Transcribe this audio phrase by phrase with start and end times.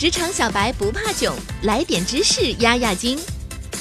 [0.00, 3.18] 职场小白不怕囧，来点知识压压惊。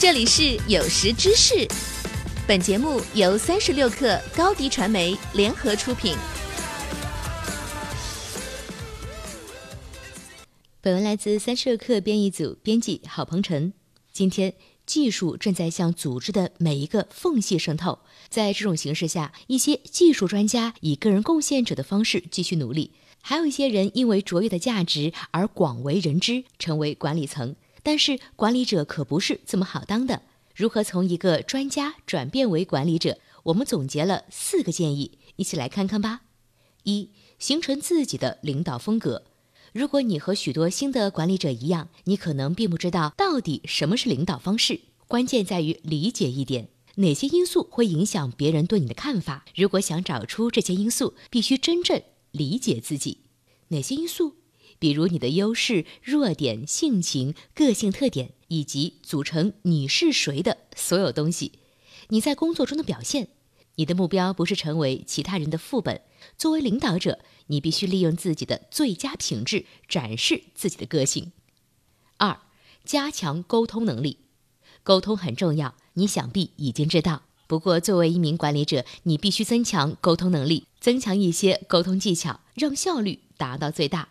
[0.01, 1.65] 这里是有识知识，
[2.45, 6.13] 本节目由三十六克高低传媒联合出品。
[10.81, 13.71] 本文来自三十六克编译组编辑郝鹏程。
[14.11, 14.55] 今天，
[14.85, 17.99] 技术正在向组织的每一个缝隙渗透。
[18.27, 22.91] 在这种形势下，一些技术专家以个人贡献者的方式继续努力。
[23.21, 27.55] 还有一些人因为卓越的价值而广为人知，成为管理层。
[27.81, 30.21] 但是管理者可不是这么好当的。
[30.55, 33.17] 如何从一个专家转变为管理者？
[33.43, 36.21] 我们总结了四个建议，一起来看看吧。
[36.83, 39.23] 一、形成自己的领导风格。
[39.71, 44.81] 如果你和许多新的管理者一样，你可能并不知道到底什么是领导方式。
[45.07, 49.45] 关键在于理解一点：哪些因素会影响别人对你的看法？
[49.55, 52.01] 如果想找出这些因素，必须真正。
[52.31, 53.21] 理解自己，
[53.69, 54.35] 哪些因素？
[54.77, 61.59] 比如你的优势、弱点、性情、个性特点，以及组成你是谁的所有东西。
[62.09, 63.27] 你在工作中的表现，
[63.75, 66.01] 你的目标不是成为其他人的副本。
[66.37, 71.33] 作为领导者，你必须利用自己的最佳品质，展示自己的个性。
[72.17, 72.39] 二，
[72.85, 74.19] 加强沟通能力。
[74.83, 77.23] 沟通很重要，你想必已经知道。
[77.49, 84.09] 不过，作为一名管理者，你必须增强沟通能力，增强一些沟通技巧，让效率达到最大。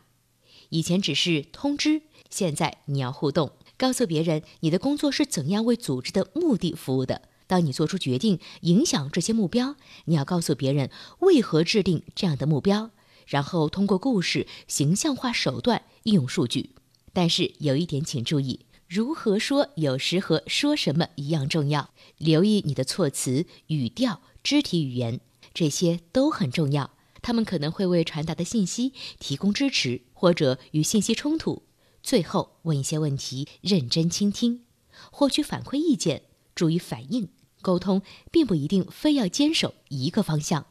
[0.71, 7.23] 以前只是通知，现在你要互动，告诉别人你的工作是怎样为组织的目的服务的。
[7.47, 12.91] 当你做出决定影响这些目标，你要告诉别人为何制定这样的目标，
[13.25, 16.71] 然后通过故事、形象化手段应用数据。
[17.13, 18.67] 但是有一点，请注意。
[18.89, 21.91] 如何说，有时和说什么一样重要。
[22.17, 25.21] 留意你的措辞、语调、肢体语言，
[25.53, 26.93] 这些都很重要。
[27.21, 31.65] 他们可能会为传达的信息提供支持，或者与信息冲突。
[32.03, 34.65] 最后，问一些问题，认真倾听，
[35.11, 36.23] 获取反馈意见，
[36.55, 37.29] 注意反应。
[37.61, 38.01] 沟通
[38.31, 40.65] 并不一定非要坚守一个方向。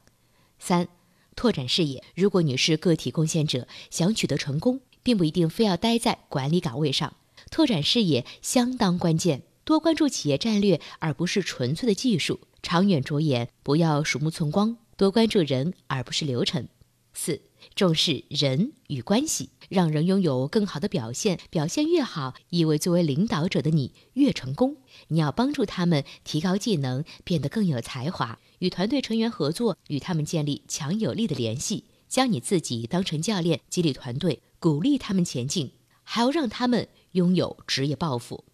[0.58, 0.88] 三，
[1.36, 2.04] 拓展视野。
[2.16, 7.14] 如果你是个体贡献者，想取得成功，并不一定非要待在管理岗位上。
[7.50, 12.40] 拓展视野相当关键，多关注企业战略，而不是纯粹的技术。
[12.64, 16.68] 长远着眼，不要鼠目寸光，多关注人，而不是流程。
[17.14, 17.42] 四，
[17.74, 24.78] 重视人与关系，让人拥有更好的表现，表现越好，意味作为领导者的你越成功。
[25.08, 35.72] 你要帮助他们提高技能，变得更有才华，与团队成员合作，与他们建立强有力的联系，将你自己当成教练，激励团队，鼓励他们前进，
[36.04, 36.88] 还要让他们。
[37.18, 38.46] 拥有职业抱负，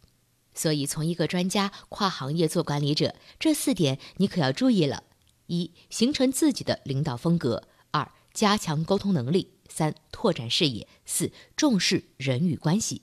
[0.56, 5.04] 所以从一个专家跨行业做管理者，这四点你可要注意了：
[5.48, 13.02] 一、形成自己的领导风格；二、加强沟通能力；三、拓展视野；四、重视人与关系。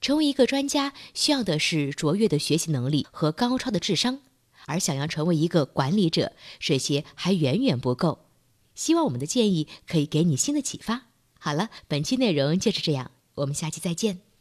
[0.00, 4.18] 成为一个专家，需要的是卓越的学习能力和高超的智商，
[4.66, 8.26] 而想要成为一个管理者，这些还远远不够。
[8.74, 11.06] 希望我们的建议可以给你新的启发。
[11.38, 14.31] 好了，本期内容就是这样，我们下期再见。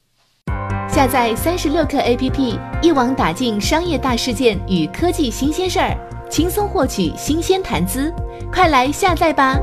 [1.01, 5.97] 下载三十六课 APP，一网打尽商业大事件与科技新鲜事儿，
[6.29, 8.13] 轻松获取新鲜谈资。
[8.53, 9.59] 快来下载吧！